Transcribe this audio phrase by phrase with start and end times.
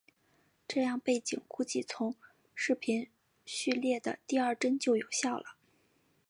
[0.67, 2.15] 这样背景估计从
[2.55, 3.07] 视频
[3.45, 5.57] 序列的第二帧就有效了。